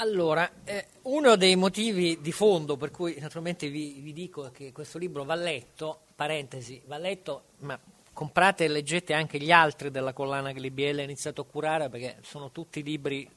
[0.00, 4.96] Allora, eh, uno dei motivi di fondo per cui naturalmente vi, vi, dico che questo
[4.96, 7.76] libro va letto, parentesi, va letto, ma
[8.12, 12.18] comprate e leggete anche gli altri della collana che l'IBL ha iniziato a curare perché
[12.22, 13.28] sono tutti libri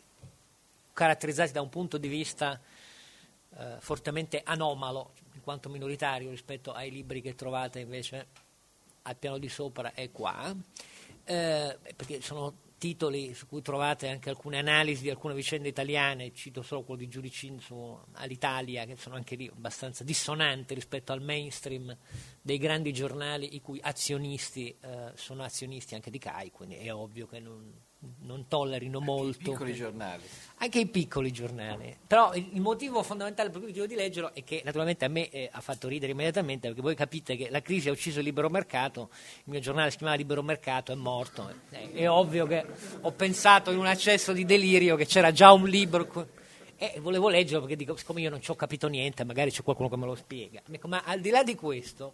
[0.94, 2.62] caratterizzati da un punto di vista
[3.58, 8.28] eh, fortemente anomalo, in quanto minoritario rispetto ai libri che trovate invece
[9.02, 10.56] al piano di sopra e qua,
[11.24, 16.64] eh, perché sono titoli su cui trovate anche alcune analisi di alcune vicende italiane, cito
[16.64, 21.96] solo quello di Giudicinzo all'Italia, che sono anche lì abbastanza dissonanti rispetto al mainstream
[22.42, 27.28] dei grandi giornali i cui azionisti eh, sono azionisti anche di CAI, quindi è ovvio
[27.28, 27.72] che non,
[28.22, 29.40] non tollerino anche molto.
[29.40, 30.24] I piccoli giornali.
[30.58, 31.96] Anche i piccoli giornali.
[32.06, 35.50] Però il, motivo fondamentale per cui dicevo di leggerlo è che naturalmente a me eh,
[35.52, 39.10] ha fatto ridere immediatamente perché voi capite che la crisi ha ucciso il libero mercato,
[39.12, 41.52] il mio giornale si chiamava Libero Mercato, è morto.
[41.70, 42.66] Eh, è ovvio che
[43.02, 46.30] ho pensato in un accesso di delirio che c'era già un libro
[46.78, 49.90] e volevo leggerlo perché dico, siccome io non ci ho capito niente, magari c'è qualcuno
[49.90, 50.62] che me lo spiega.
[50.86, 52.14] Ma al di là di questo,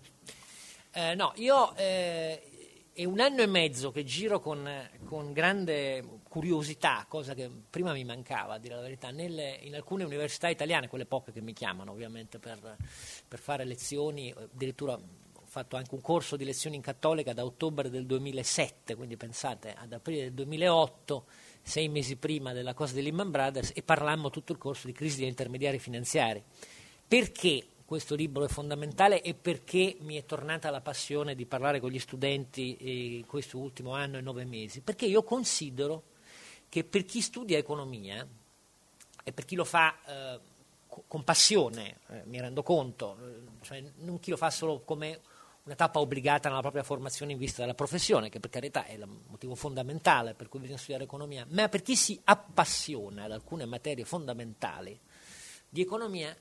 [0.92, 2.42] eh, no, io eh,
[2.98, 4.68] è un anno e mezzo che giro con,
[5.06, 10.04] con, grande curiosità, cosa che prima mi mancava, a dire la verità, nelle, in alcune
[10.04, 12.58] università italiane, quelle poche che mi chiamano ovviamente per,
[13.28, 17.92] per fare lezioni, addirittura ho fatto anche un corso di lezioni in cattolica da ottobre
[17.92, 21.26] del 2007, quindi pensate ad aprile del 2008,
[21.62, 25.20] sei mesi prima della cosa di Lehman Brothers, e parlammo tutto il corso di crisi
[25.20, 26.44] degli intermediari finanziari.
[27.08, 31.90] Perché questo libro è fondamentale e perché mi è tornata la passione di parlare con
[31.90, 34.82] gli studenti in questo ultimo anno e nove mesi?
[34.82, 36.04] Perché io considero
[36.68, 38.28] che per chi studia economia
[39.24, 40.40] e per chi lo fa eh,
[41.08, 45.22] con passione, eh, mi rendo conto, eh, cioè non chi lo fa solo come
[45.64, 49.08] una tappa obbligata nella propria formazione in vista della professione, che per carità è il
[49.28, 54.04] motivo fondamentale per cui bisogna studiare economia, ma per chi si appassiona ad alcune materie
[54.04, 55.00] fondamentali
[55.70, 56.36] di economia,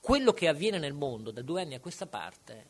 [0.00, 2.68] quello che avviene nel mondo da due anni a questa parte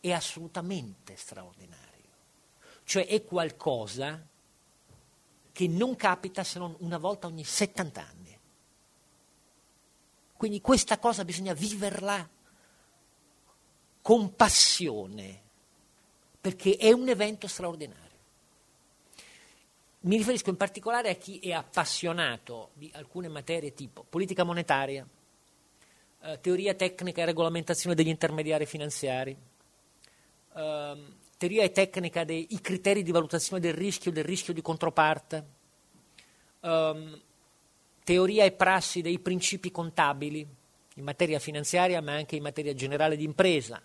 [0.00, 1.80] è assolutamente straordinario.
[2.84, 4.26] Cioè è qualcosa
[5.52, 8.38] che non capita se non una volta ogni 70 anni.
[10.36, 12.28] Quindi questa cosa bisogna viverla
[14.00, 15.40] con passione,
[16.40, 18.00] perché è un evento straordinario.
[20.00, 25.06] Mi riferisco in particolare a chi è appassionato di alcune materie tipo politica monetaria,
[26.24, 29.36] eh, teoria tecnica e regolamentazione degli intermediari finanziari,
[30.54, 30.96] eh,
[31.36, 35.44] teoria e tecnica dei criteri di valutazione del rischio, del rischio di controparte,
[36.60, 37.20] um,
[38.04, 40.46] teoria e prassi dei principi contabili
[40.96, 43.82] in materia finanziaria ma anche in materia generale di impresa,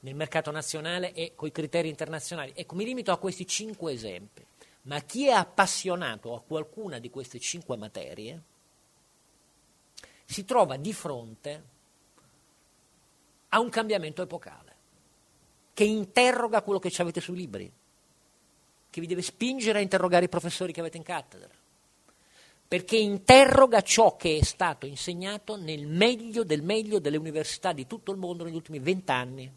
[0.00, 2.52] nel mercato nazionale e con i criteri internazionali.
[2.54, 4.42] Ecco, mi limito a questi cinque esempi,
[4.82, 8.42] ma chi è appassionato a qualcuna di queste cinque materie
[10.30, 11.64] si trova di fronte
[13.48, 14.76] a un cambiamento epocale
[15.74, 17.72] che interroga quello che ci avete sui libri,
[18.88, 21.48] che vi deve spingere a interrogare i professori che avete in cattedra,
[22.68, 28.12] perché interroga ciò che è stato insegnato nel meglio del meglio delle università di tutto
[28.12, 29.52] il mondo negli ultimi vent'anni.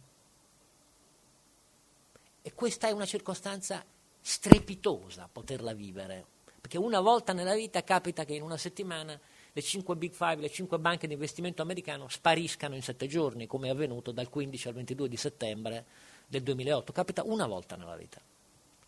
[2.41, 3.85] E questa è una circostanza
[4.19, 6.25] strepitosa poterla vivere,
[6.59, 9.19] perché una volta nella vita capita che in una settimana
[9.56, 13.68] le 5 Big Five, le 5 banche di investimento americano spariscano in sette giorni, come
[13.68, 15.86] è avvenuto dal 15 al 22 di settembre
[16.28, 16.91] del 2008.
[16.91, 18.19] Capita una volta nella vita.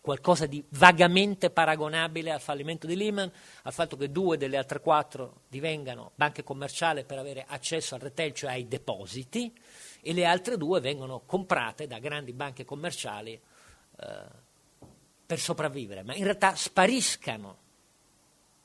[0.01, 3.31] Qualcosa di vagamente paragonabile al fallimento di Lehman,
[3.63, 8.33] al fatto che due delle altre quattro divengano banche commerciali per avere accesso al retail,
[8.33, 9.53] cioè ai depositi,
[10.01, 14.23] e le altre due vengono comprate da grandi banche commerciali eh,
[15.25, 17.57] per sopravvivere, ma in realtà spariscano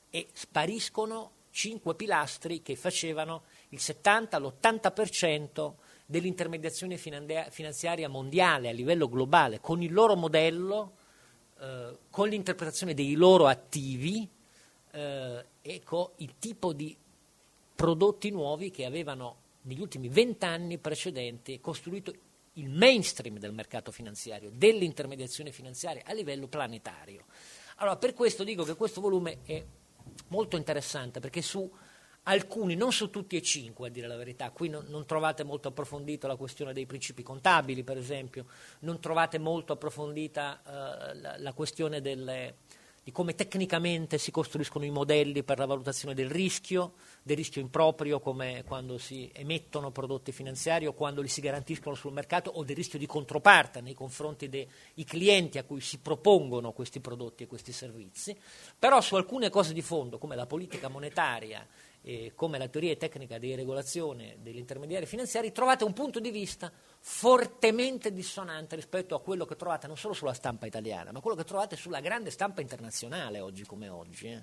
[0.09, 5.73] e spariscono cinque pilastri che facevano il 70, l'80%
[6.05, 10.93] dell'intermediazione finanziaria mondiale a livello globale, con il loro modello,
[11.59, 14.27] eh, con l'interpretazione dei loro attivi
[14.91, 16.97] eh, e con il tipo di
[17.75, 22.13] prodotti nuovi che avevano negli ultimi vent'anni precedenti costruito
[22.55, 27.25] il mainstream del mercato finanziario, dell'intermediazione finanziaria a livello planetario.
[27.77, 29.63] Allora, per questo dico che questo volume è
[30.27, 31.69] molto interessante perché su
[32.23, 35.69] alcuni, non su tutti e cinque a dire la verità, qui non, non, trovate molto
[35.69, 38.45] approfondito la questione dei principi contabili per esempio,
[38.79, 42.57] non trovate molto approfondita uh, la, la, questione delle,
[43.03, 46.93] di come tecnicamente si costruiscono i modelli per la valutazione del rischio,
[47.23, 52.13] del rischio improprio come quando si emettono prodotti finanziari o quando li si garantiscono sul
[52.13, 54.67] mercato o del rischio di controparte nei confronti dei
[55.03, 58.37] clienti a cui si propongono questi prodotti e questi servizi,
[58.77, 61.67] però su alcune cose di fondo come la politica monetaria
[62.03, 66.71] e come la teoria tecnica di regolazione degli intermediari finanziari trovate un punto di vista
[66.99, 71.43] fortemente dissonante rispetto a quello che trovate non solo sulla stampa italiana, ma quello che
[71.43, 74.27] trovate sulla grande stampa internazionale oggi come oggi.
[74.27, 74.41] Eh?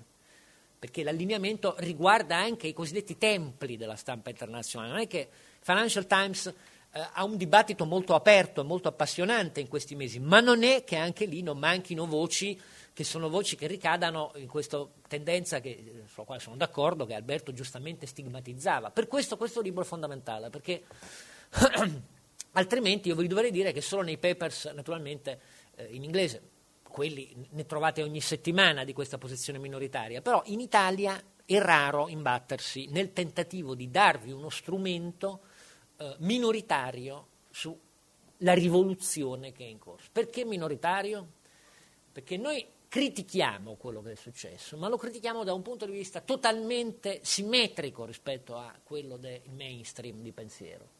[0.79, 4.91] Perché l'allineamento riguarda anche i cosiddetti templi della stampa internazionale.
[4.91, 5.27] Non è che
[5.59, 6.45] Financial Times
[6.91, 10.85] eh, ha un dibattito molto aperto e molto appassionante in questi mesi, ma non è
[10.85, 12.59] che anche lì non manchino voci
[12.99, 17.53] che sono voci che ricadano in questa tendenza che, sulla quale sono d'accordo, che Alberto
[17.53, 18.91] giustamente stigmatizzava.
[18.91, 20.83] Per questo questo libro è fondamentale, perché
[22.53, 25.39] Altrimenti io vi dovrei dire che solo nei papers, naturalmente
[25.75, 26.41] eh, in inglese,
[26.83, 32.87] quelli ne trovate ogni settimana di questa posizione minoritaria, però in Italia è raro imbattersi
[32.87, 35.41] nel tentativo di darvi uno strumento
[35.97, 40.09] eh, minoritario sulla rivoluzione che è in corso.
[40.11, 41.27] Perché minoritario?
[42.11, 46.21] Perché noi critichiamo quello che è successo, ma lo critichiamo da un punto di vista
[46.21, 50.97] totalmente simmetrico rispetto a quello del mainstream di pensiero.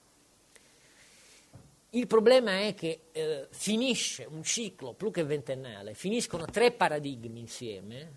[1.91, 8.11] Il problema è che eh, finisce un ciclo più che ventennale, finiscono tre paradigmi insieme,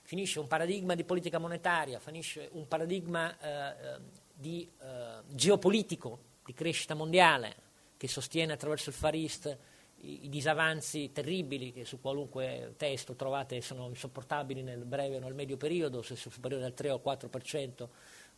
[0.00, 4.00] finisce un paradigma di politica monetaria, finisce un paradigma eh,
[4.32, 7.56] di eh, geopolitico, di crescita mondiale,
[7.98, 9.58] che sostiene attraverso il Far East
[10.02, 15.56] i, disavanzi terribili che su qualunque testo trovate sono insopportabili nel breve o nel medio
[15.56, 17.88] periodo, se sono superiori al 3 o 4%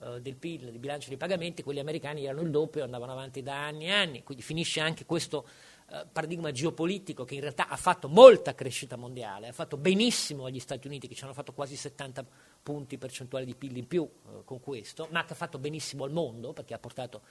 [0.00, 3.66] eh, del PIL, del bilancio dei pagamenti, quelli americani erano il doppio andavano avanti da
[3.66, 5.48] anni e anni, quindi finisce anche questo
[5.90, 10.60] eh, paradigma geopolitico che in realtà ha fatto molta crescita mondiale, ha fatto benissimo agli
[10.60, 12.24] Stati Uniti che ci hanno fatto quasi 70
[12.62, 16.10] punti percentuali di PIL in più eh, con questo, ma che ha fatto benissimo al
[16.10, 17.22] mondo perché ha portato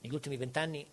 [0.00, 0.86] negli ultimi vent'anni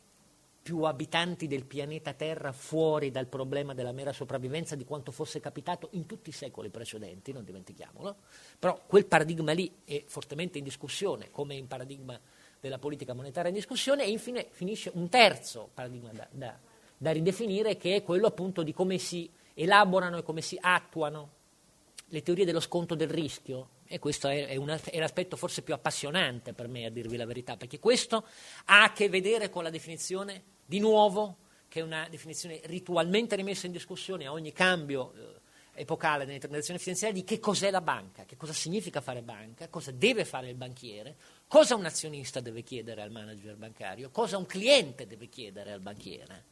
[0.68, 5.88] più abitanti del pianeta Terra fuori dal problema della mera sopravvivenza di quanto fosse capitato
[5.92, 8.18] in tutti i secoli precedenti, non dimentichiamolo.
[8.60, 12.20] Però quel paradigma lì è fortemente in discussione, come il paradigma
[12.60, 16.60] della politica monetaria in discussione, e infine finisce un terzo paradigma da, da,
[16.98, 21.30] da ridefinire, che è quello appunto di come si elaborano e come si attuano
[22.08, 26.52] le teorie dello sconto del rischio, e questo è, una, è, l'aspetto forse più appassionante
[26.52, 28.26] per me, a dirvi la verità, perché questo
[28.66, 31.38] ha a che vedere con la definizione di nuovo,
[31.70, 36.80] che è una definizione ritualmente rimessa in discussione a ogni cambio eh, epocale nelle transazioni
[36.80, 40.56] finanziarie, di che cos'è la banca, che cosa significa fare banca, cosa deve fare il
[40.56, 41.16] banchiere,
[41.48, 46.44] cosa un azionista deve chiedere al manager bancario, cosa un cliente deve chiedere al banchiere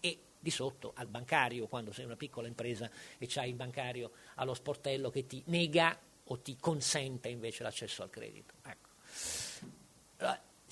[0.00, 4.52] e di sotto al bancario quando sei una piccola impresa e c'hai il bancario allo
[4.52, 8.54] sportello che ti nega o ti consente invece l'accesso al credito.
[8.62, 8.85] Ecco.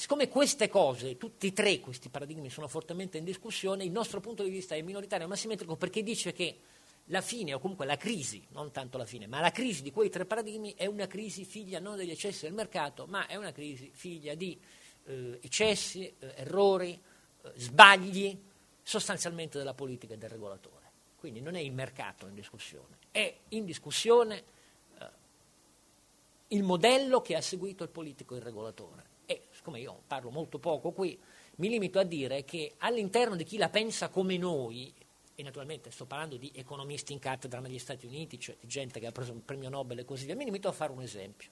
[0.05, 4.43] Siccome queste cose, tutti e tre questi paradigmi sono fortemente in discussione, il nostro punto
[4.43, 6.59] di vista è minoritario ma simmetrico perché dice che
[7.07, 10.11] la fine, o comunque la crisi, non tanto la fine, ma la crisi di quei
[10.11, 13.91] tre paradigmi è una crisi figlia non degli eccessi del mercato, ma è una crisi
[13.95, 14.61] figlia di
[15.05, 16.93] eh, eccessi, eh, errori,
[17.43, 18.39] eh, sbagli,
[18.83, 20.91] sostanzialmente della politica e del regolatore.
[21.17, 24.45] Quindi non è il mercato in discussione, è in discussione
[24.99, 25.09] eh,
[26.49, 29.13] il modello che ha seguito il politico e il regolatore
[29.51, 31.19] siccome io parlo molto poco qui,
[31.57, 34.93] mi limito a dire che all'interno di chi la pensa come noi,
[35.37, 39.07] e naturalmente sto parlando di economisti in cattedra negli Stati Uniti, cioè di gente che
[39.07, 41.51] ha preso un premio Nobel e così via, mi limito a fare un esempio.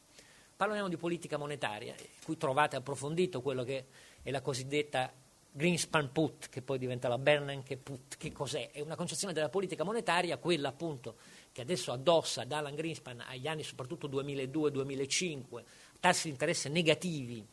[0.55, 1.95] Parliamo di politica monetaria,
[2.25, 3.87] cui trovate approfondito quello che
[4.23, 5.13] è la cosiddetta
[5.55, 8.71] Greenspan put, che poi diventa la Bernanke put, che cos'è?
[8.71, 11.17] È una concezione della politica monetaria, quella appunto
[11.51, 15.63] che adesso addossa ad Alan Greenspan agli anni soprattutto 2002-2005,
[16.01, 17.47] tassi di interesse negativi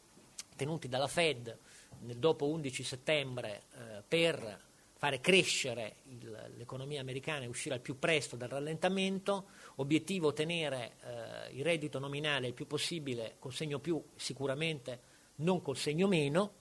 [0.60, 1.58] tenuti dalla Fed
[2.00, 7.98] nel dopo 11 settembre eh, per fare crescere il, l'economia americana e uscire al più
[7.98, 14.04] presto dal rallentamento, obiettivo tenere eh, il reddito nominale il più possibile col segno più
[14.16, 15.00] sicuramente
[15.36, 16.52] non col segno meno,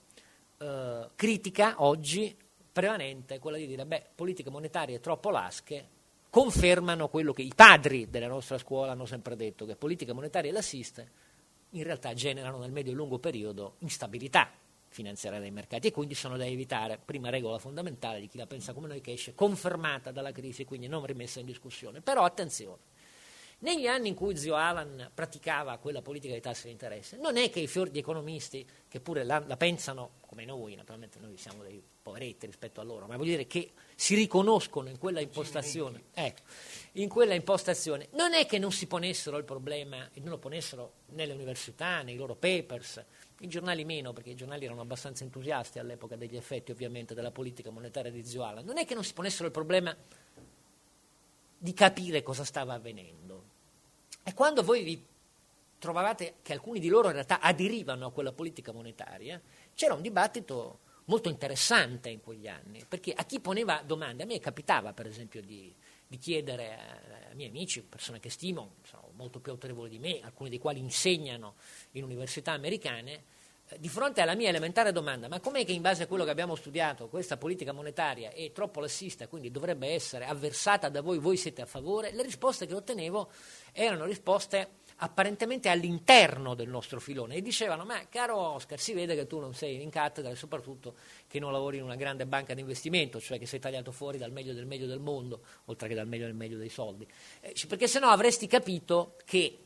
[0.58, 2.36] eh, critica oggi
[2.70, 5.96] prevalente quella di dire beh, politiche monetarie troppo lasche
[6.30, 11.10] confermano quello che i padri della nostra scuola hanno sempre detto, che politiche monetarie lassiste
[11.70, 14.50] in realtà generano nel medio e lungo periodo instabilità
[14.88, 16.98] finanziaria dei mercati e quindi sono da evitare.
[17.04, 20.64] Prima regola fondamentale di chi la pensa come noi che esce confermata dalla crisi e
[20.64, 22.00] quindi non rimessa in discussione.
[22.00, 22.78] Però attenzione,
[23.60, 27.50] Negli anni in cui zio Alan praticava quella politica di tasse di interesse, non è
[27.50, 31.64] che i fior di economisti, che pure la, la, pensano come noi, naturalmente noi siamo
[31.64, 36.42] dei poveretti rispetto a loro, ma vuol dire che si riconoscono in quella impostazione, ecco,
[36.92, 40.92] in quella impostazione, non è che non si ponessero il problema, e non lo ponessero
[41.14, 43.04] nelle università, nei loro papers,
[43.40, 47.70] i giornali meno, perché i giornali erano abbastanza entusiasti all'epoca degli effetti ovviamente della politica
[47.70, 49.96] monetaria di zio Alan, non è che non si ponessero il problema
[51.58, 53.27] di capire cosa stava avvenendo.
[54.28, 55.02] E quando voi vi
[55.78, 59.40] trovavate che alcuni di loro in realtà aderivano a quella politica monetaria,
[59.74, 64.38] c'era un dibattito molto interessante in quegli anni, perché a chi poneva domande, a me
[64.38, 65.74] capitava per esempio di,
[66.06, 70.20] di chiedere a, a, miei amici, persone che stimo, sono molto più autorevoli di me,
[70.22, 71.54] alcuni dei quali insegnano
[71.92, 73.22] in università americane,
[73.76, 76.54] di fronte alla mia elementare domanda, ma com'è che in base a quello che abbiamo
[76.54, 81.60] studiato questa politica monetaria è troppo lassista, quindi dovrebbe essere avversata da voi, voi siete
[81.60, 83.30] a favore, le risposte che ottenevo
[83.72, 89.26] erano risposte apparentemente all'interno del nostro filone e dicevano, ma caro Oscar, si vede che
[89.26, 90.96] tu non sei in cattedra e soprattutto
[91.26, 94.32] che non lavori in una grande banca di investimento, cioè che sei tagliato fuori dal
[94.32, 97.06] meglio del meglio del mondo, oltre che dal meglio del meglio dei soldi,
[97.40, 99.58] eh, perché se no avresti capito che...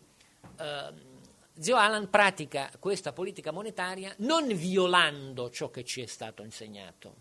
[0.59, 1.11] Eh,
[1.59, 7.15] Zio Alan pratica questa politica monetaria non violando ciò che ci è stato insegnato,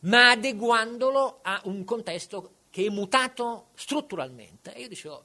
[0.00, 4.74] ma adeguandolo a un contesto che è mutato strutturalmente.
[4.74, 5.24] E io dicevo,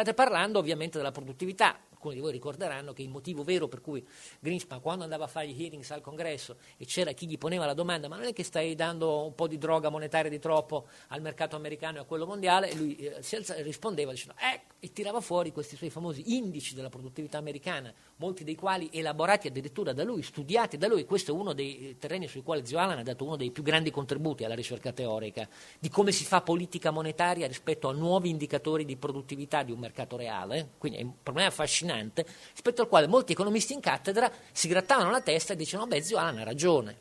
[0.00, 4.06] state parlando ovviamente della produttività, alcuni di voi ricorderanno che il motivo vero per cui
[4.38, 7.74] Greenspan quando andava a fare gli hearings al congresso e c'era chi gli poneva la
[7.74, 11.20] domanda ma non è che stai dando un po' di droga monetaria di troppo al
[11.20, 12.72] mercato americano e a quello mondiale?
[12.74, 13.20] Lui eh,
[13.62, 18.56] rispondeva dicendo ecco e tirava fuori questi suoi famosi indici della produttività americana molti dei
[18.56, 21.04] quali elaborati addirittura da lui, studiati da lui.
[21.04, 23.90] Questo è uno dei terreni sui quali Zio Alan ha dato uno dei più grandi
[23.90, 28.96] contributi alla ricerca teorica di come si fa politica monetaria rispetto a nuovi indicatori di
[28.96, 33.72] produttività di un mercato reale quindi è un problema affascinante rispetto al quale molti economisti
[33.72, 36.96] in cattedra si grattavano la testa e dicevano, beh, zio Alan ha ragione,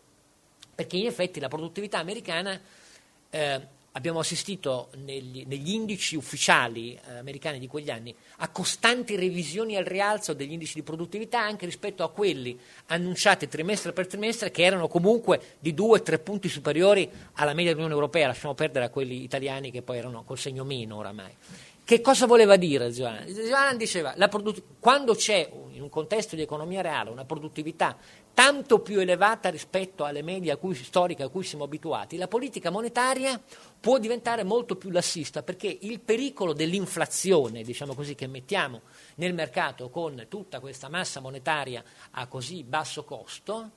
[0.76, 2.60] perché in effetti la produttività americana,
[3.30, 3.68] eh,
[4.00, 9.84] abbiamo assistito negli, negli indici ufficiali eh, americani di quegli anni a costanti revisioni al
[9.84, 14.88] rialzo degli indici di produttività anche rispetto a quelli annunciati trimestre per trimestre che erano
[14.88, 19.82] comunque di 2-3 punti superiori alla media dell'Unione Europea, lasciamo perdere a quelli italiani che
[19.82, 21.36] poi erano col segno meno oramai.
[21.84, 23.27] Che cosa voleva dire Ziolan?
[23.27, 25.50] Ziolan diceva che quando c'è
[25.80, 27.98] in un contesto di economia reale una produttività
[28.34, 32.70] tanto più elevata rispetto alle medie a cui, storiche a cui siamo abituati, la politica
[32.70, 33.42] monetaria
[33.80, 38.82] può diventare molto più lassista perché il pericolo dell'inflazione, diciamo così, che mettiamo
[39.16, 43.72] nel mercato con tutta questa massa monetaria a così basso costo,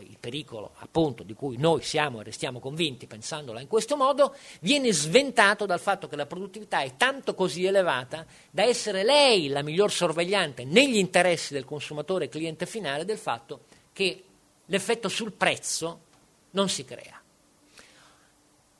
[0.00, 4.92] il pericolo appunto di cui noi siamo e restiamo convinti pensandola in questo modo, viene
[4.92, 9.90] sventato dal fatto che la produttività è tanto così elevata da essere lei la miglior
[9.90, 14.22] sorvegliante negli interessi del consumatore cliente finale del fatto che
[14.66, 16.00] l'effetto sul prezzo
[16.50, 17.20] non si crea.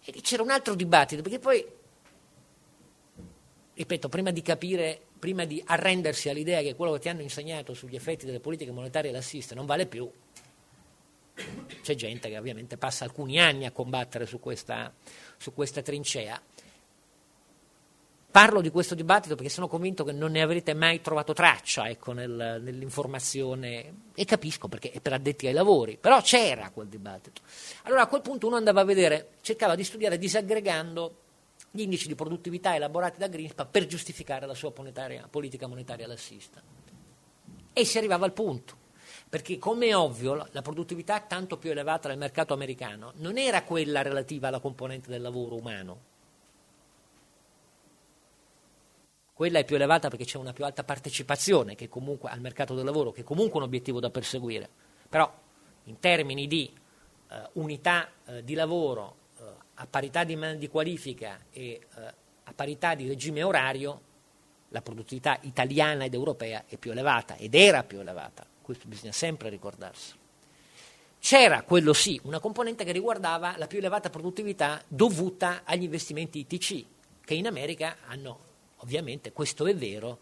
[0.05, 1.65] E c'era un altro dibattito, perché poi,
[3.75, 7.97] ripeto, prima di capire, prima di arrendersi all'idea che quello che ti hanno insegnato sugli
[7.97, 10.11] effetti delle politiche monetarie lassiste non vale più,
[11.83, 14.93] c'è gente che ovviamente passa alcuni anni a combattere su questa,
[15.37, 16.41] su questa trincea.
[18.29, 22.13] Parlo di questo dibattito perché sono convinto che non ne avrete mai trovato traccia ecco,
[22.13, 27.41] nel, nell'informazione e capisco perché è per addetti ai lavori, però c'era quel dibattito.
[27.85, 31.19] Allora a quel punto uno andava a vedere, cercava di studiare disaggregando
[31.71, 36.61] gli indici di produttività elaborati da Greenspan per giustificare la sua politica monetaria lassista.
[37.73, 38.85] E si arrivava al punto
[39.29, 44.03] perché come è ovvio la produttività tanto più elevata del mercato americano non era quella
[44.03, 46.15] relativa alla componente del lavoro umano.
[49.33, 53.13] Quella è più elevata perché c'è una più alta partecipazione comunque, al mercato del lavoro,
[53.13, 54.67] che è comunque un obiettivo da perseguire.
[55.09, 55.31] Però
[55.85, 56.73] in termini di
[57.29, 59.43] eh, unità eh, di lavoro eh,
[59.75, 64.01] a parità di, di qualifica e eh, a parità di regime orario,
[64.71, 69.49] la produttività italiana ed europea è più elevata ed era più elevata questo bisogna sempre
[69.49, 70.13] ricordarsi.
[71.21, 76.85] C'era, quello sì, una componente che riguardava la più elevata produttività dovuta agli investimenti ITC,
[77.25, 78.39] che in America hanno,
[78.79, 80.19] ovviamente, questo è vero,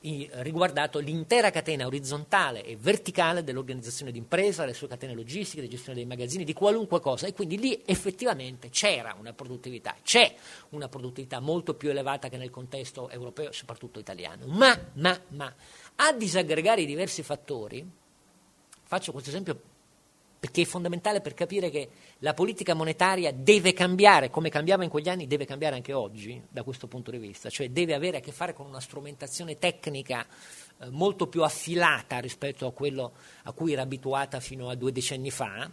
[0.00, 6.06] riguardato l'intera catena orizzontale e verticale dell'organizzazione d'impresa, le sue catene logistiche, la gestione dei
[6.06, 10.32] magazzini, di qualunque cosa e quindi lì effettivamente c'era una produttività, c'è
[10.70, 14.46] una produttività molto più elevata che nel contesto europeo, soprattutto italiano.
[14.46, 15.52] Ma, ma, ma,
[15.96, 17.84] a disaggregare i diversi fattori,
[18.84, 19.60] faccio questo esempio
[20.38, 25.08] perché è fondamentale per capire che la politica monetaria deve cambiare, come cambiava in quegli
[25.08, 28.30] anni, deve cambiare anche oggi da questo punto di vista, cioè deve avere a che
[28.30, 30.24] fare con una strumentazione tecnica
[30.78, 33.12] eh, molto più affilata rispetto a quello
[33.44, 35.68] a cui era abituata fino a due decenni fa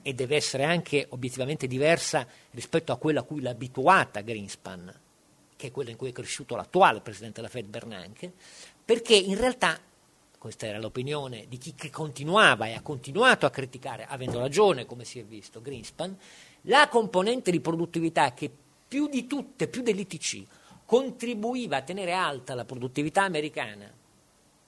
[0.00, 5.00] e deve essere anche obiettivamente diversa rispetto a quella a cui l'ha abituata Greenspan,
[5.56, 8.32] che è quella in cui è cresciuto l'attuale presidente della Fed Bernanke,
[8.82, 9.78] perché in realtà
[10.46, 15.18] questa era l'opinione di chi continuava e ha continuato a criticare, avendo ragione, come si
[15.18, 16.16] è visto, Greenspan,
[16.62, 18.48] la componente di produttività che
[18.86, 20.44] più di tutte, più dell'ITC,
[20.84, 23.92] contribuiva a tenere alta la produttività americana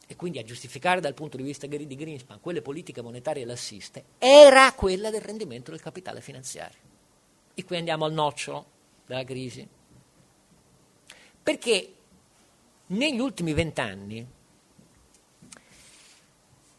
[0.04, 4.72] e quindi a giustificare dal punto di vista di Greenspan quelle politiche monetarie lassiste, era
[4.72, 6.80] quella del rendimento del capitale finanziario.
[7.54, 8.66] E qui andiamo al nocciolo
[9.06, 9.64] della crisi.
[11.40, 11.94] Perché
[12.86, 14.36] negli ultimi vent'anni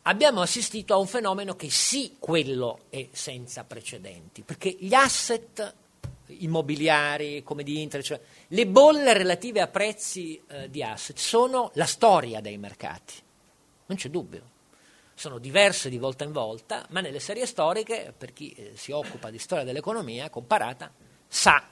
[0.10, 5.76] abbiamo assistito a un fenomeno che sì, quello è senza precedenti, perché gli asset
[6.26, 11.86] immobiliari come di internet, cioè le bolle relative a prezzi eh, di asset sono la
[11.86, 13.14] storia dei mercati,
[13.86, 14.58] non c'è dubbio.
[15.14, 19.30] Sono diverse di volta in volta, ma nelle serie storiche, per chi eh, si occupa
[19.30, 20.92] di storia dell'economia comparata,
[21.28, 21.68] sa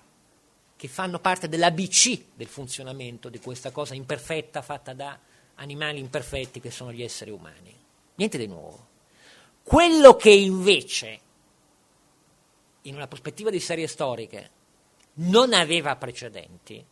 [0.76, 5.18] che fanno parte dell'ABC del funzionamento di questa cosa imperfetta fatta da
[5.56, 7.86] animali imperfetti che sono gli esseri umani.
[8.18, 8.86] Niente di nuovo.
[9.64, 11.20] Quello che invece,
[12.84, 14.52] in una prospettiva di serie storiche,
[15.16, 16.84] non aveva precedenti,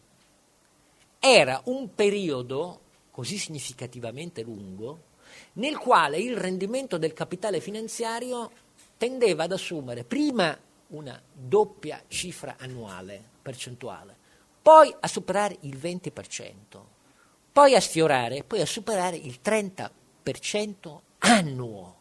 [1.20, 5.14] era un periodo così significativamente lungo
[5.54, 8.52] nel quale il rendimento del capitale finanziario
[8.98, 14.16] tendeva ad assumere prima una doppia cifra annuale percentuale,
[14.62, 16.52] poi a superare il 20%,
[17.52, 19.90] poi a sfiorare, poi a superare il 30%
[21.32, 21.94] annuo.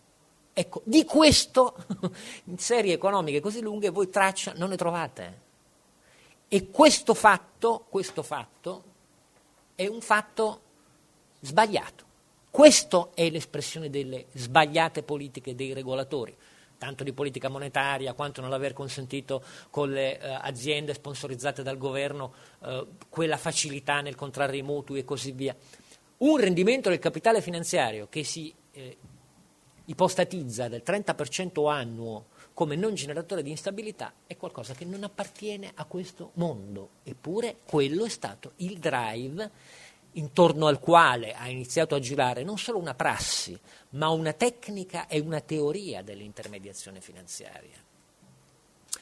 [0.53, 1.75] Ecco, di questo
[2.45, 5.43] in serie economiche così lunghe voi traccia non ne trovate.
[6.49, 8.85] E questo fatto, questo fatto
[9.75, 10.61] è un fatto
[11.41, 12.05] sbagliato.
[12.51, 16.37] Questa è l'espressione delle sbagliate politiche dei regolatori,
[16.79, 22.33] tanto di politica monetaria quanto non aver consentito con le eh, aziende sponsorizzate dal governo
[22.63, 25.57] eh, quella facilità nel contrarre i mutui e così via.
[26.19, 28.97] Un rendimento del capitale finanziario che si eh,
[29.87, 35.85] ipostatizza del 30% annuo come non generatore di instabilità è qualcosa che non appartiene a
[35.85, 39.51] questo mondo, eppure quello è stato il drive
[40.13, 43.59] intorno al quale ha iniziato a girare non solo una prassi,
[43.91, 47.77] ma una tecnica e una teoria dell'intermediazione finanziaria,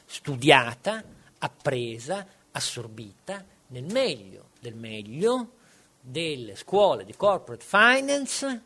[0.05, 1.03] studiata,
[1.37, 5.51] appresa, assorbita nel meglio del meglio
[5.99, 8.61] delle scuole di corporate finance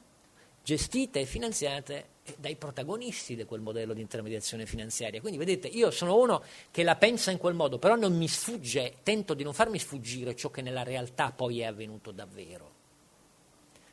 [0.68, 5.22] gestite e finanziate dai protagonisti di quel modello di intermediazione finanziaria.
[5.22, 8.96] Quindi vedete, io sono uno che la pensa in quel modo, però non mi sfugge,
[9.02, 12.70] tento di non farmi sfuggire ciò che nella realtà poi è avvenuto davvero.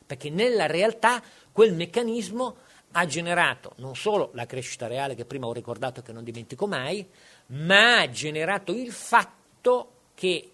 [0.05, 2.57] Perché nella realtà quel meccanismo
[2.91, 6.67] ha generato non solo la crescita reale che prima ho ricordato e che non dimentico
[6.67, 7.07] mai,
[7.47, 10.51] ma ha generato il fatto che,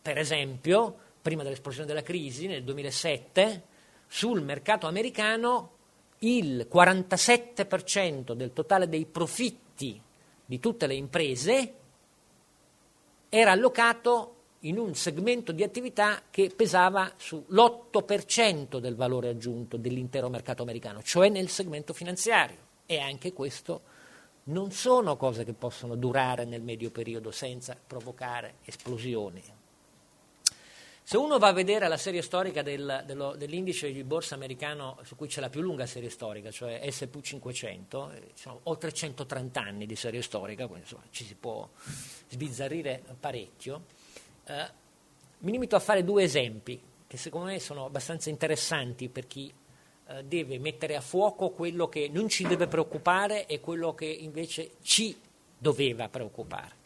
[0.00, 3.70] per esempio, prima dell'esplosione della crisi, nel 2007,
[4.14, 5.70] sul mercato americano
[6.18, 9.98] il 47% del totale dei profitti
[10.44, 11.74] di tutte le imprese
[13.30, 20.60] era allocato in un segmento di attività che pesava sull'8% del valore aggiunto dell'intero mercato
[20.60, 22.58] americano, cioè nel segmento finanziario.
[22.84, 23.80] E anche questo
[24.44, 29.42] non sono cose che possono durare nel medio periodo senza provocare esplosioni.
[31.04, 35.16] Se uno va a vedere la serie storica del, dello, dell'indice di borsa americano su
[35.16, 38.32] cui c'è la più lunga serie storica, cioè SP 500, eh,
[38.64, 41.68] oltre 130 anni di serie storica, quindi insomma, ci si può
[42.28, 43.82] sbizzarrire parecchio,
[44.44, 44.70] eh,
[45.38, 49.52] mi limito a fare due esempi che secondo me sono abbastanza interessanti per chi
[50.06, 54.76] eh, deve mettere a fuoco quello che non ci deve preoccupare e quello che invece
[54.82, 55.18] ci
[55.58, 56.81] doveva preoccupare.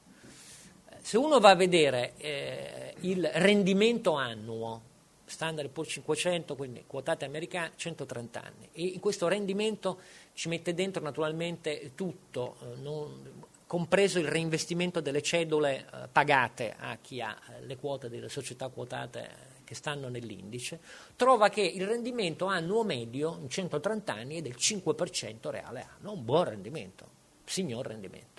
[1.07, 4.83] Se uno va a vedere eh, il rendimento annuo,
[5.25, 10.01] standard Poor's 500, quindi quotate americane, 130 anni, e in questo rendimento
[10.33, 16.99] ci mette dentro naturalmente tutto, eh, non, compreso il reinvestimento delle cedole eh, pagate a
[17.01, 20.81] chi ha eh, le quote delle società quotate eh, che stanno nell'indice,
[21.15, 26.25] trova che il rendimento annuo medio in 130 anni è del 5% reale anno, un
[26.25, 27.09] buon rendimento,
[27.45, 28.36] signor rendimento.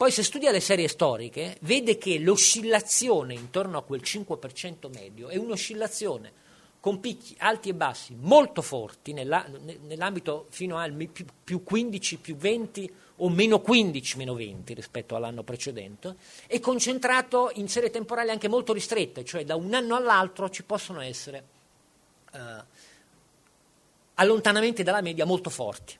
[0.00, 5.36] Poi se studia le serie storiche vede che l'oscillazione intorno a quel 5% medio è
[5.36, 6.32] un'oscillazione
[6.80, 9.44] con picchi alti e bassi molto forti nella,
[9.82, 15.42] nell'ambito fino al più, più 15, più 20 o meno 15, meno 20 rispetto all'anno
[15.42, 20.62] precedente, e concentrato in serie temporali anche molto ristrette, cioè da un anno all'altro ci
[20.62, 21.44] possono essere
[22.32, 22.64] eh,
[24.14, 25.99] allontanamenti dalla media molto forti.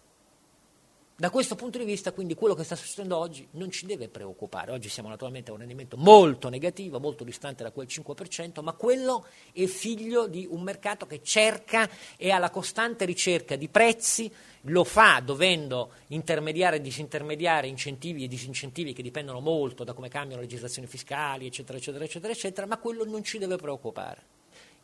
[1.21, 4.73] Da questo punto di vista, quindi, quello che sta succedendo oggi non ci deve preoccupare.
[4.73, 9.27] Oggi siamo naturalmente a un rendimento molto negativo, molto distante da quel 5%, ma quello
[9.53, 14.83] è figlio di un mercato che cerca e ha la costante ricerca di prezzi, lo
[14.83, 20.49] fa dovendo intermediare e disintermediare incentivi e disincentivi che dipendono molto da come cambiano le
[20.49, 24.23] legislazioni fiscali, eccetera, eccetera, eccetera, eccetera, ma quello non ci deve preoccupare.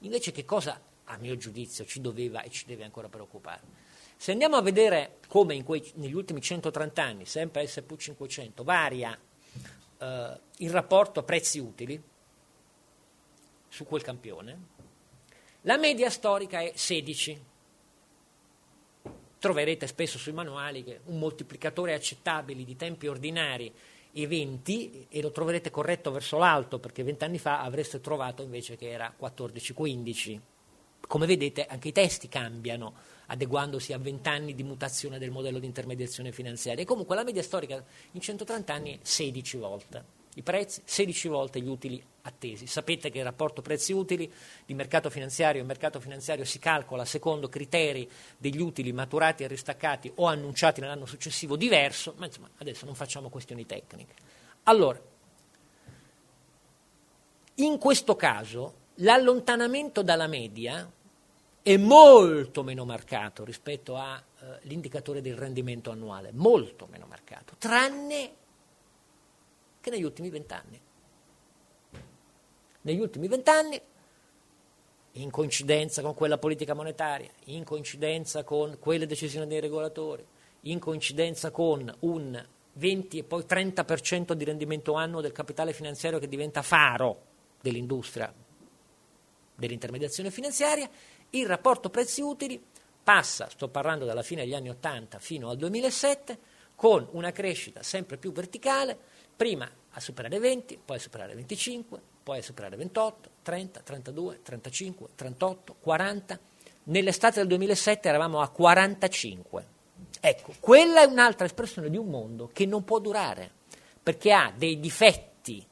[0.00, 3.85] Invece che cosa, a mio giudizio, ci doveva e ci deve ancora preoccupare?
[4.16, 9.16] Se andiamo a vedere come quei, negli ultimi 130 anni, sempre SP500, varia
[9.98, 12.02] eh, il rapporto prezzi utili
[13.68, 14.58] su quel campione,
[15.62, 17.44] la media storica è 16.
[19.38, 23.72] Troverete spesso sui manuali che un moltiplicatore accettabile di tempi ordinari
[24.12, 28.76] e 20 e lo troverete corretto verso l'alto perché 20 anni fa avreste trovato invece
[28.76, 30.40] che era 14-15.
[31.06, 32.94] Come vedete anche i testi cambiano
[33.26, 36.82] adeguandosi a 20 anni di mutazione del modello di intermediazione finanziaria.
[36.82, 40.04] E comunque la media storica in 130 anni è 16 volte.
[40.36, 42.66] I prezzi 16 volte gli utili attesi.
[42.66, 44.30] Sapete che il rapporto prezzi-utili
[44.66, 50.12] di mercato finanziario e mercato finanziario si calcola secondo criteri degli utili maturati e ristaccati
[50.16, 54.14] o annunciati nell'anno successivo diverso, ma insomma adesso non facciamo questioni tecniche.
[54.64, 55.00] Allora,
[57.54, 60.90] in questo caso l'allontanamento dalla media
[61.66, 68.30] è molto meno marcato rispetto all'indicatore eh, del rendimento annuale, molto meno marcato, tranne
[69.80, 70.80] che negli ultimi vent'anni.
[72.82, 73.80] Negli ultimi vent'anni,
[75.14, 80.24] in coincidenza con quella politica monetaria, in coincidenza con quelle decisioni dei regolatori,
[80.60, 86.28] in coincidenza con un 20 e poi 30% di rendimento annuo del capitale finanziario che
[86.28, 87.22] diventa faro
[87.60, 88.32] dell'industria
[89.56, 90.88] dell'intermediazione finanziaria,
[91.30, 92.62] il rapporto prezzi-utili
[93.02, 96.38] passa, sto parlando dalla fine degli anni 80 fino al 2007,
[96.74, 98.98] con una crescita sempre più verticale,
[99.36, 105.08] prima a superare 20, poi a superare 25, poi a superare 28, 30, 32, 35,
[105.14, 106.40] 38, 40.
[106.84, 109.66] Nell'estate del 2007 eravamo a 45.
[110.20, 113.50] Ecco, quella è un'altra espressione di un mondo che non può durare,
[114.02, 115.64] perché ha dei difetti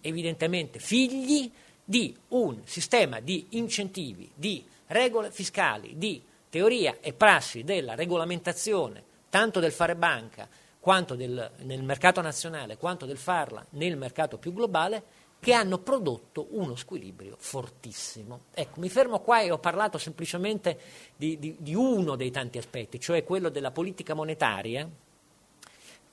[0.00, 1.50] evidentemente figli
[1.84, 9.60] di un sistema di incentivi, di regole fiscali, di teoria e prassi della regolamentazione, tanto
[9.60, 10.48] del fare banca
[10.80, 16.48] quanto del, nel mercato nazionale, quanto del farla nel mercato più globale, che hanno prodotto
[16.50, 18.40] uno squilibrio fortissimo.
[18.52, 20.78] Ecco, mi fermo qua e ho parlato semplicemente
[21.16, 24.88] di, di, di uno dei tanti aspetti, cioè quello della politica monetaria,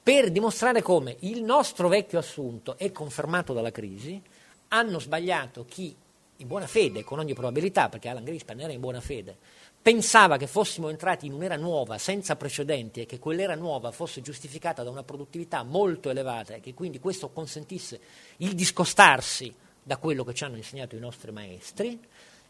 [0.04, 4.22] per dimostrare come il nostro vecchio assunto è confermato dalla crisi,
[4.68, 5.96] hanno sbagliato chi
[6.38, 9.38] in buona fede, con ogni probabilità, perché Alan Greenspan era in buona fede,
[9.82, 14.84] pensava che fossimo entrati in un'era nuova, senza precedenti, e che quell'era nuova fosse giustificata
[14.84, 18.00] da una produttività molto elevata e che quindi questo consentisse
[18.38, 22.00] il discostarsi da quello che ci hanno insegnato i nostri maestri,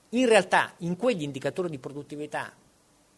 [0.09, 2.53] in realtà in quegli indicatori di produttività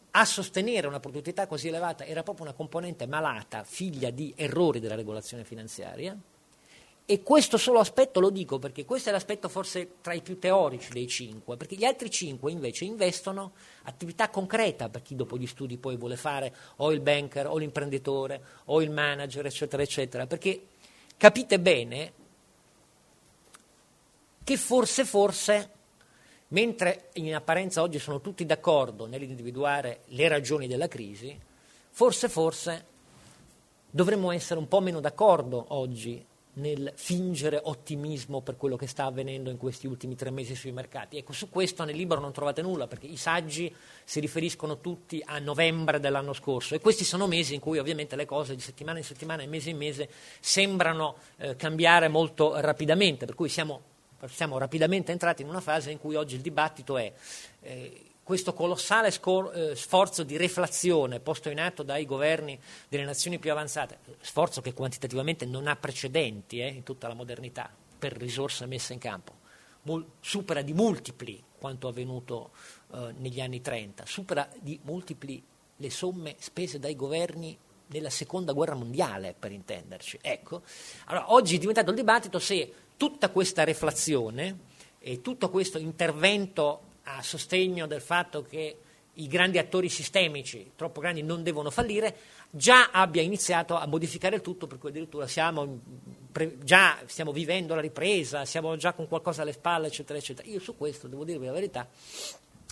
[0.09, 4.95] a sostenere una produttività così elevata era proprio una componente malata, figlia di errori della
[4.95, 6.17] regolazione finanziaria,
[7.09, 10.91] e questo solo aspetto lo dico perché questo è l'aspetto forse tra i più teorici
[10.91, 15.77] dei cinque, perché gli altri cinque invece investono attività concreta per chi dopo gli studi
[15.77, 20.67] poi vuole fare o il banker o l'imprenditore o il manager, eccetera, eccetera, perché
[21.15, 22.11] capite bene
[24.43, 25.69] che forse, forse,
[26.49, 31.39] mentre in apparenza oggi sono tutti d'accordo nell'individuare le ragioni della crisi,
[31.89, 32.85] forse, forse
[33.89, 39.49] dovremmo essere un po' meno d'accordo oggi nel fingere ottimismo per quello che sta avvenendo
[39.49, 41.17] in questi ultimi tre mesi sui mercati.
[41.17, 45.39] Ecco, su questo nel libro non trovate nulla, perché i saggi si riferiscono tutti a
[45.39, 49.03] novembre dell'anno scorso e questi sono mesi in cui ovviamente le cose di settimana in
[49.03, 53.81] settimana e mese in mese sembrano eh, cambiare molto rapidamente, per cui siamo,
[54.25, 57.11] siamo, rapidamente entrati in una fase in cui oggi il dibattito è...
[57.61, 62.59] Eh, questo colossale scor- eh, sforzo di reflazione posto in atto dai governi
[62.89, 67.73] delle nazioni più avanzate, sforzo che quantitativamente non ha precedenti eh, in tutta la modernità
[67.97, 69.31] per risorse messe in campo,
[69.83, 72.51] Mul- supera di multipli quanto avvenuto
[72.91, 75.41] eh, negli anni 30, supera di multipli
[75.77, 80.19] le somme spese dai governi nella seconda guerra mondiale, per intenderci.
[80.21, 80.63] Ecco,
[81.05, 84.57] allora, oggi è diventato il dibattito se tutta questa reflazione
[84.99, 88.77] e tutto questo intervento a sostegno del fatto che
[89.13, 92.15] i grandi attori sistemici, troppo grandi, non devono fallire,
[92.49, 95.79] già abbia iniziato a modificare il tutto, per cui addirittura siamo,
[96.63, 100.47] già stiamo vivendo la ripresa, siamo già con qualcosa alle spalle, eccetera, eccetera.
[100.49, 101.87] Io su questo, devo dirvi la verità,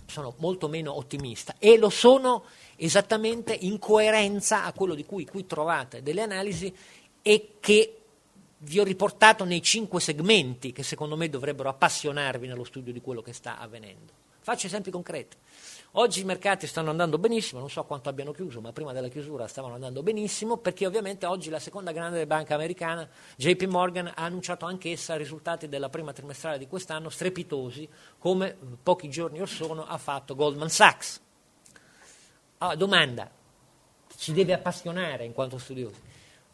[0.06, 2.46] sono molto meno ottimista e lo sono
[2.76, 6.74] esattamente in coerenza a quello di cui qui trovate delle analisi
[7.24, 8.02] e che
[8.60, 13.24] vi ho riportato nei cinque segmenti che secondo me dovrebbero appassionarvi nello studio di quello
[13.24, 14.25] che sta avvenendo.
[14.46, 15.36] Faccio esempi concreti.
[15.94, 19.48] Oggi i mercati stanno andando benissimo, non so quanto abbiano chiuso, ma prima della chiusura
[19.48, 24.68] stavano andando benissimo, perché ovviamente oggi la seconda grande banca americana, JP Morgan, ha annunciato
[24.68, 30.36] anch'essa risultati della prima trimestrale di quest'anno strepitosi, come pochi giorni or sono ha fatto
[30.36, 31.20] Goldman Sachs.
[32.60, 33.32] Allora, domanda,
[34.16, 36.00] ci deve appassionare in quanto studiosi.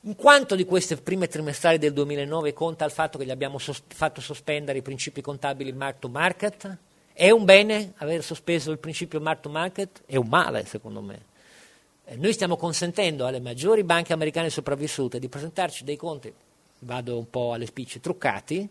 [0.03, 3.83] In quanto di queste prime trimestrali del 2009 conta il fatto che gli abbiamo sos-
[3.85, 6.77] fatto sospendere i principi contabili mark to market?
[7.13, 10.01] È un bene aver sospeso il principio mark to market?
[10.05, 11.29] È un male, secondo me.
[12.15, 16.33] Noi stiamo consentendo alle maggiori banche americane sopravvissute di presentarci dei conti,
[16.79, 18.67] vado un po' alle spicce, truccati,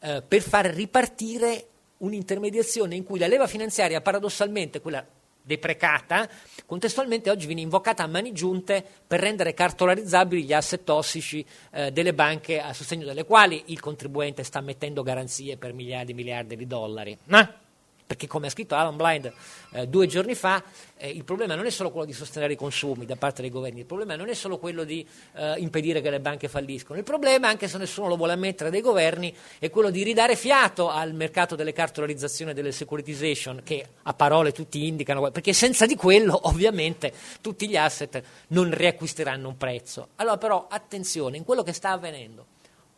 [0.00, 1.66] eh, per far ripartire
[1.98, 5.04] un'intermediazione in cui la leva finanziaria, paradossalmente, quella
[5.42, 6.28] deprecata,
[6.66, 12.14] contestualmente oggi viene invocata a mani giunte per rendere cartolarizzabili gli asset tossici eh, delle
[12.14, 16.66] banche a sostegno delle quali il contribuente sta mettendo garanzie per miliardi e miliardi di
[16.66, 17.16] dollari.
[17.24, 17.61] No?
[18.12, 19.32] Perché come ha scritto Alan Blind
[19.70, 20.62] eh, due giorni fa,
[20.98, 23.80] eh, il problema non è solo quello di sostenere i consumi da parte dei governi,
[23.80, 27.48] il problema non è solo quello di eh, impedire che le banche falliscono, il problema,
[27.48, 31.56] anche se nessuno lo vuole ammettere dei governi, è quello di ridare fiato al mercato
[31.56, 37.14] delle cartolarizzazioni e delle securitization, che a parole tutti indicano, perché senza di quello ovviamente
[37.40, 40.08] tutti gli asset non riacquisteranno un prezzo.
[40.16, 42.44] Allora però attenzione, in quello che sta avvenendo,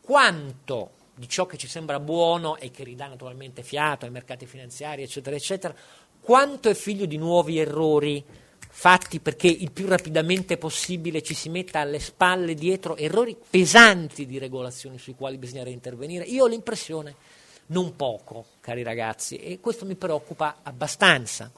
[0.01, 5.03] quanto di ciò che ci sembra buono e che ridà naturalmente fiato ai mercati finanziari,
[5.03, 5.75] eccetera, eccetera,
[6.21, 8.25] quanto è figlio di nuovi errori
[8.77, 14.39] fatti perché il più rapidamente possibile ci si metta alle spalle dietro errori pesanti di
[14.39, 16.25] regolazione sui quali bisognerà intervenire.
[16.25, 17.15] Io ho l'impressione,
[17.67, 21.53] non poco, cari ragazzi, e questo mi preoccupa abbastanza.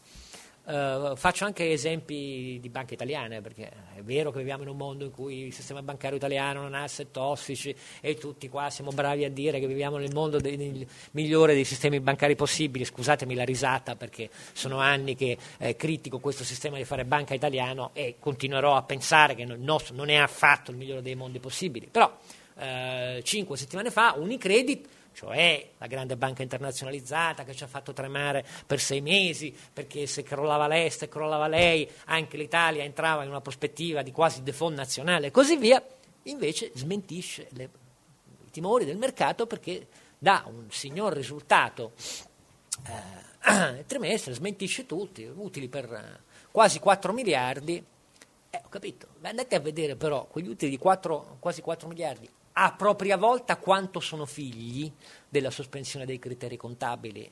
[0.66, 5.04] Uh, faccio anche esempi di banche italiane, perché è vero che viviamo in un mondo
[5.04, 9.24] in cui il sistema bancario italiano non ha asset tossici e tutti qua siamo bravi
[9.24, 12.84] a dire che viviamo nel mondo dei, nel migliore dei sistemi bancari possibili.
[12.84, 17.90] Scusatemi la risata perché sono anni che eh, critico questo sistema di fare banca italiano
[17.92, 21.86] e continuerò a pensare che il nostro non è affatto il migliore dei mondi possibili.
[21.88, 22.12] Però
[22.58, 28.44] eh, cinque settimane fa Unicredit cioè la grande banca internazionalizzata che ci ha fatto tremare
[28.66, 33.40] per sei mesi, perché se crollava l'Est e crollava lei, anche l'Italia entrava in una
[33.40, 35.82] prospettiva di quasi default nazionale e così via,
[36.24, 37.70] invece smentisce le,
[38.44, 39.86] i timori del mercato perché
[40.18, 41.92] dà un signor risultato
[42.84, 47.82] eh, trimestre, smentisce tutti, utili per eh, quasi 4 miliardi.
[48.50, 52.72] Eh, ho capito, andate a vedere però quegli utili di 4, quasi 4 miliardi a
[52.72, 54.90] propria volta quanto sono figli
[55.28, 57.30] della sospensione dei criteri contabili,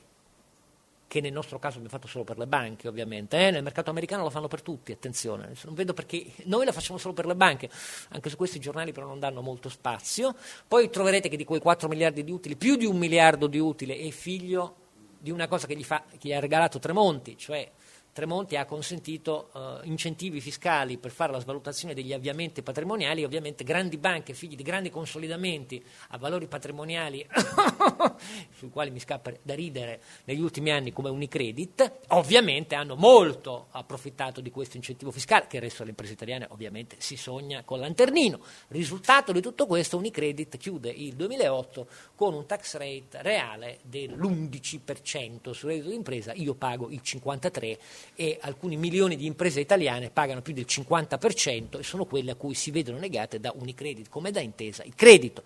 [1.07, 3.49] che nel nostro caso abbiamo fatto solo per le banche ovviamente, eh?
[3.49, 7.13] nel mercato americano lo fanno per tutti, attenzione, non vedo perché noi la facciamo solo
[7.13, 7.69] per le banche,
[8.09, 10.35] anche su questi giornali però non danno molto spazio,
[10.67, 13.97] poi troverete che di quei 4 miliardi di utili, più di un miliardo di utile
[13.97, 14.75] è figlio
[15.17, 17.67] di una cosa che gli, fa, che gli ha regalato Tremonti, cioè
[18.15, 23.97] Tremonti ha consentito uh, incentivi fiscali per fare la svalutazione degli avviamenti patrimoniali, ovviamente grandi
[23.97, 27.27] banche, figli di grandi consolidamenti a valori patrimoniali
[28.55, 34.39] sui quali mi scappa da ridere negli ultimi anni come Unicredit, ovviamente hanno molto approfittato
[34.39, 38.39] di questo incentivo fiscale, che il resto delle imprese italiane ovviamente si sogna con lanternino.
[38.69, 45.71] Risultato di tutto questo, Unicredit chiude il 2008 con un tax rate reale dell'11% sul
[45.71, 50.65] reddito d'impresa, io pago il 53% e alcuni milioni di imprese italiane pagano più del
[50.67, 54.95] 50% e sono quelle a cui si vedono negate da Unicredit come da intesa il
[54.95, 55.43] credito.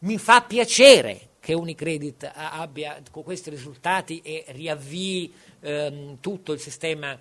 [0.00, 7.18] Mi fa piacere che Unicredit abbia con questi risultati e riavvii ehm, tutto il sistema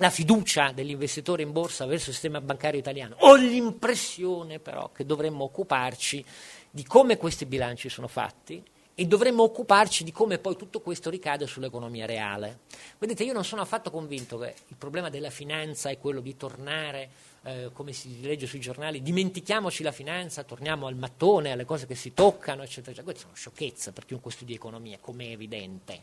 [0.00, 3.16] la fiducia degli investitori in borsa verso il sistema bancario italiano.
[3.20, 6.24] Ho l'impressione però che dovremmo occuparci
[6.70, 8.62] di come questi bilanci sono fatti
[9.00, 12.62] e dovremmo occuparci di come poi tutto questo ricade sull'economia reale.
[12.98, 17.08] Vedete, io non sono affatto convinto che il problema della finanza è quello di tornare,
[17.44, 21.94] eh, come si legge sui giornali, dimentichiamoci la finanza, torniamo al mattone, alle cose che
[21.94, 23.04] si toccano, eccetera, eccetera.
[23.04, 26.02] Queste sono sciocchezze per chiunque studi economia, come è evidente.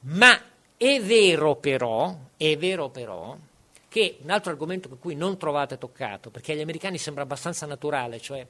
[0.00, 0.40] Ma
[0.74, 3.36] è vero però, è vero però,
[3.88, 8.18] che un altro argomento per cui non trovate toccato, perché agli americani sembra abbastanza naturale,
[8.20, 8.46] cioè...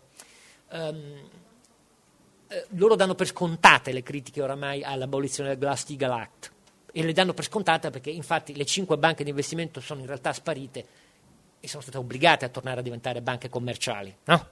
[0.71, 1.41] Um,
[2.53, 6.53] eh, loro danno per scontate le critiche oramai all'abolizione del Glass-Steagall Act.
[6.93, 10.35] e le danno per scontata perché infatti le cinque banche di investimento sono in realtà
[10.35, 10.87] sparite
[11.59, 14.15] e sono state obbligate a tornare a diventare banche commerciali.
[14.25, 14.49] No?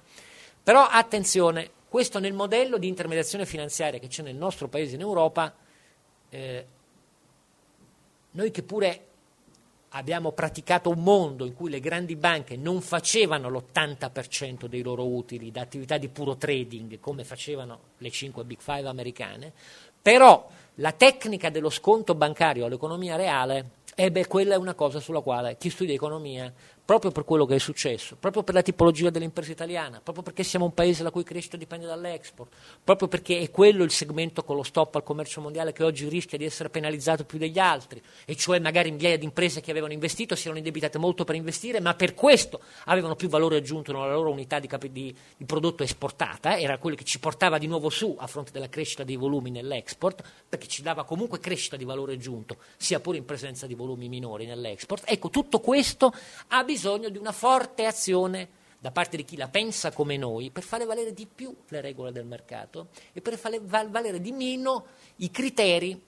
[0.62, 5.54] Però attenzione, questo nel modello di intermediazione finanziaria che c'è nel nostro paese in Europa,
[6.30, 6.66] eh,
[8.30, 9.08] noi che pure
[9.90, 15.50] abbiamo praticato un mondo in cui le grandi banche non facevano l'80% dei loro utili
[15.50, 19.52] da attività di puro trading come facevano le 5 Big Five americane,
[20.00, 25.20] però la tecnica dello sconto bancario all'economia reale, eh beh, quella è una cosa sulla
[25.20, 26.52] quale chi studia economia
[26.90, 30.64] proprio per quello che è successo, proprio per la tipologia dell'impresa italiana, proprio perché siamo
[30.64, 34.64] un paese la cui crescita dipende dall'export, proprio perché è quello il segmento con lo
[34.64, 38.58] stop al commercio mondiale che oggi rischia di essere penalizzato più degli altri, e cioè
[38.58, 42.12] magari migliaia di imprese che avevano investito si erano indebitate molto per investire, ma per
[42.14, 46.76] questo avevano più valore aggiunto nella loro unità di, capi- di, di prodotto esportata, era
[46.78, 50.66] quello che ci portava di nuovo su a fronte della crescita dei volumi nell'export, perché
[50.66, 55.04] ci dava comunque crescita di valore aggiunto, sia pure in presenza di volumi minori nell'export.
[55.06, 56.12] Ecco, tutto questo
[56.48, 60.50] ha bisogno bisogno di una forte azione da parte di chi la pensa come noi
[60.50, 64.86] per fare valere di più le regole del mercato e per fare valere di meno
[65.16, 66.02] i criteri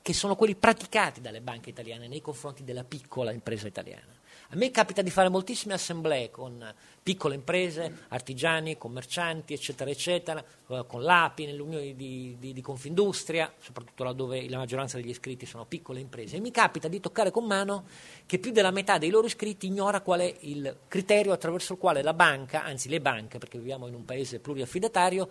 [0.00, 4.15] che sono quelli praticati dalle banche italiane nei confronti della piccola impresa italiana.
[4.50, 6.64] A me capita di fare moltissime assemblee con
[7.02, 14.04] piccole imprese, artigiani, commercianti, eccetera, eccetera, eh, con l'API, nell'Unione di, di, di, Confindustria, soprattutto
[14.04, 16.36] laddove la maggioranza degli iscritti sono piccole imprese.
[16.36, 17.86] E mi capita di toccare con mano
[18.24, 22.02] che più della metà dei loro iscritti ignora qual è il criterio attraverso il quale
[22.02, 25.28] la banca, anzi le banche, perché viviamo in un paese pluriaffidatario,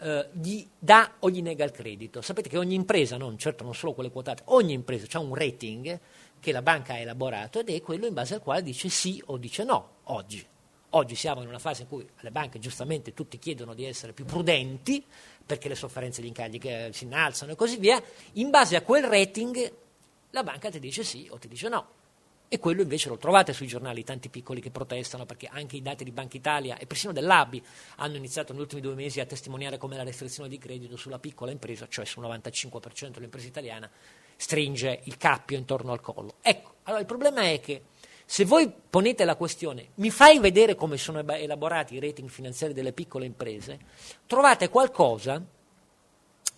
[0.00, 2.22] eh, gli dà o gli nega il credito.
[2.22, 6.00] Sapete che ogni impresa, non, certo non solo quelle quotate, ogni impresa ha un rating
[6.40, 9.36] che la banca ha elaborato ed è quello in base al quale dice sì o
[9.36, 10.46] dice no oggi.
[10.92, 14.24] Oggi siamo in una fase in cui le banche giustamente tutti chiedono di essere più
[14.24, 15.04] prudenti
[15.44, 16.58] perché le sofferenze di incagli
[16.92, 18.02] si innalzano e così via.
[18.34, 19.72] In base a quel rating
[20.30, 21.96] la banca ti dice sì o ti dice no.
[22.50, 26.02] E quello invece lo trovate sui giornali, tanti piccoli che protestano, perché anche i dati
[26.02, 27.62] di Banca Italia e persino dell'ABI
[27.96, 31.50] hanno iniziato negli ultimi due mesi a testimoniare come la restrizione di credito sulla piccola
[31.50, 33.90] impresa, cioè sul 95% dell'impresa italiana,
[34.40, 36.34] stringe il cappio intorno al collo.
[36.40, 37.82] Ecco, allora il problema è che
[38.24, 42.92] se voi ponete la questione, mi fai vedere come sono elaborati i rating finanziari delle
[42.92, 43.78] piccole imprese,
[44.26, 45.42] trovate qualcosa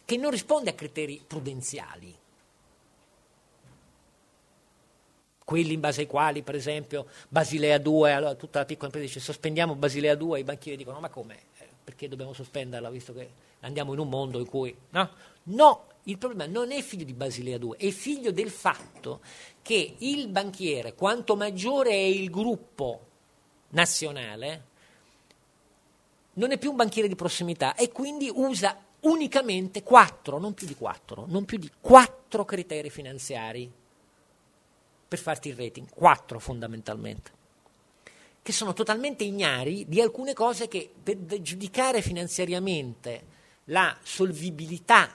[0.05, 2.15] che non risponde a criteri prudenziali.
[5.43, 9.21] Quelli in base ai quali, per esempio, Basilea 2, allora tutta la piccola impresa dice
[9.21, 11.37] sospendiamo Basilea 2, i banchieri dicono ma come?
[11.59, 13.29] Eh, perché dobbiamo sospenderla visto che
[13.61, 14.77] andiamo in un mondo in cui...
[14.91, 15.11] No,
[15.45, 19.21] no il problema non è figlio di Basilea 2, è figlio del fatto
[19.63, 23.07] che il banchiere, quanto maggiore è il gruppo
[23.71, 24.69] nazionale,
[26.35, 30.75] non è più un banchiere di prossimità e quindi usa unicamente quattro, non più di
[30.75, 33.71] quattro, non più di quattro criteri finanziari
[35.09, 37.31] per farti il rating, quattro fondamentalmente,
[38.43, 45.13] che sono totalmente ignari di alcune cose che per giudicare finanziariamente la solvibilità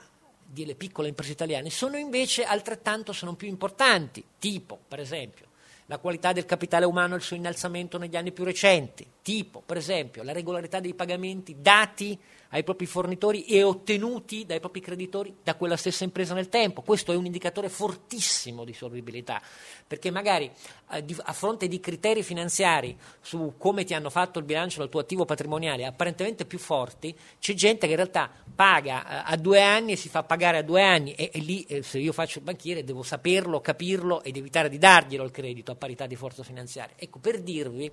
[0.62, 5.46] delle piccole imprese italiane sono invece altrettanto, se non più importanti, tipo, per esempio,
[5.86, 9.76] la qualità del capitale umano e il suo innalzamento negli anni più recenti, tipo, per
[9.76, 12.18] esempio, la regolarità dei pagamenti dati
[12.50, 16.82] ai propri fornitori e ottenuti dai propri creditori da quella stessa impresa nel tempo.
[16.82, 19.40] Questo è un indicatore fortissimo di solvibilità,
[19.86, 20.50] perché magari
[20.90, 25.00] eh, a fronte di criteri finanziari su come ti hanno fatto il bilancio del tuo
[25.00, 29.92] attivo patrimoniale apparentemente più forti, c'è gente che in realtà paga eh, a due anni
[29.92, 32.44] e si fa pagare a due anni e, e lì eh, se io faccio il
[32.44, 36.94] banchiere devo saperlo, capirlo ed evitare di darglielo il credito a parità di forza finanziaria.
[36.96, 37.90] Ecco, per dirvi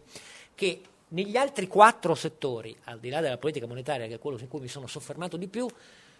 [0.55, 0.81] che
[1.13, 4.61] negli altri quattro settori, al di là della politica monetaria, che è quello su cui
[4.61, 5.67] mi sono soffermato di più,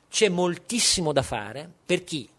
[0.10, 2.30] c'è moltissimo da fare per chi,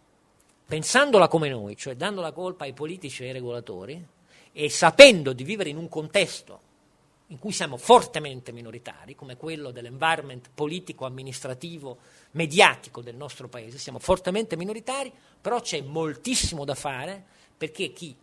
[0.66, 4.06] pensandola come noi, cioè dando la colpa ai politici e ai regolatori,
[4.52, 6.60] e sapendo di vivere in un contesto
[7.28, 11.98] in cui siamo fortemente minoritari, come quello dell'environment politico, amministrativo,
[12.32, 17.24] mediatico del nostro paese, siamo fortemente minoritari, però c'è moltissimo da fare
[17.56, 18.14] perché chi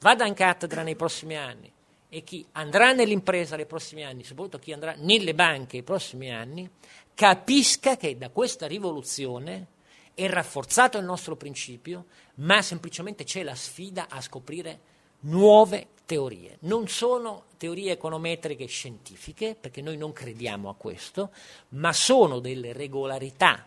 [0.00, 1.72] vada in cattedra nei prossimi anni,
[2.08, 6.68] e chi andrà nell'impresa nei prossimi anni, soprattutto chi andrà nelle banche nei prossimi anni,
[7.14, 9.66] capisca che da questa rivoluzione
[10.14, 14.80] è rafforzato il nostro principio, ma semplicemente c'è la sfida a scoprire
[15.20, 16.56] nuove teorie.
[16.60, 21.30] Non sono teorie econometriche scientifiche, perché noi non crediamo a questo,
[21.70, 23.66] ma sono delle regolarità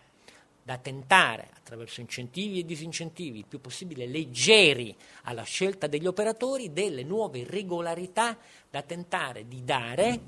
[0.62, 7.02] da tentare attraverso incentivi e disincentivi il più possibile leggeri alla scelta degli operatori, delle
[7.02, 8.36] nuove regolarità
[8.70, 10.20] da tentare di dare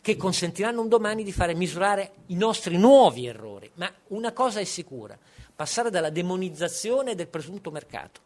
[0.00, 3.70] che consentiranno un domani di fare misurare i nostri nuovi errori.
[3.74, 5.18] Ma una cosa è sicura,
[5.54, 8.20] passare dalla demonizzazione del presunto mercato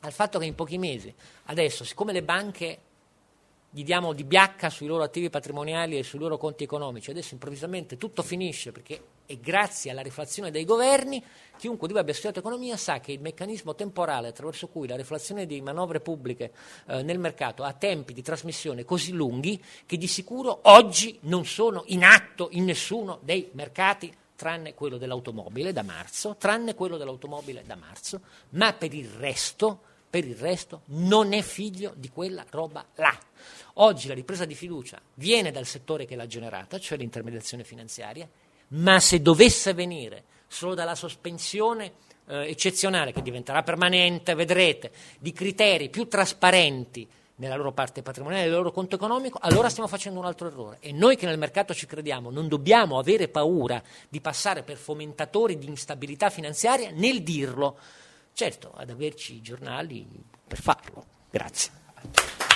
[0.00, 1.12] al fatto che in pochi mesi,
[1.46, 2.78] adesso, siccome le banche
[3.72, 7.10] gli diamo di biacca sui loro attivi patrimoniali e sui loro conti economici.
[7.10, 11.22] Adesso improvvisamente tutto finisce perché è grazie alla riflazione dei governi.
[11.56, 15.46] Chiunque di voi abbia studiato economia sa che il meccanismo temporale attraverso cui la riflazione
[15.46, 16.52] di manovre pubbliche
[16.86, 21.84] eh, nel mercato ha tempi di trasmissione così lunghi che di sicuro oggi non sono
[21.86, 27.76] in atto in nessuno dei mercati tranne quello dell'automobile da marzo, tranne quello dell'automobile da
[27.76, 33.16] marzo, ma per il resto, per il resto non è figlio di quella roba là.
[33.74, 38.28] Oggi la ripresa di fiducia viene dal settore che l'ha generata, cioè l'intermediazione finanziaria,
[38.68, 41.92] ma se dovesse venire solo dalla sospensione
[42.26, 44.90] eh, eccezionale, che diventerà permanente, vedrete,
[45.20, 50.18] di criteri più trasparenti nella loro parte patrimoniale, nel loro conto economico, allora stiamo facendo
[50.20, 50.76] un altro errore.
[50.80, 55.56] E noi che nel mercato ci crediamo non dobbiamo avere paura di passare per fomentatori
[55.56, 57.78] di instabilità finanziaria nel dirlo
[58.40, 60.08] certo ad averci i giornali
[60.48, 61.04] per farlo.
[61.30, 62.49] Grazie.